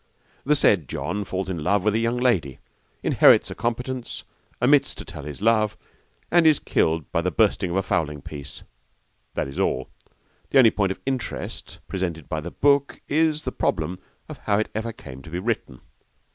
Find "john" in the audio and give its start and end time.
0.89-1.23